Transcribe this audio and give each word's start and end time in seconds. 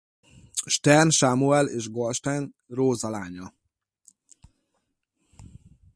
Stern 0.75 1.09
Sámuel 1.11 1.67
és 1.69 1.89
Goldstein 1.91 2.55
Róza 2.67 3.09
lánya. 3.09 3.53